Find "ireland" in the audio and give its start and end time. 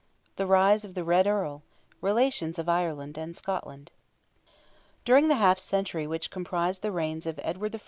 2.67-3.19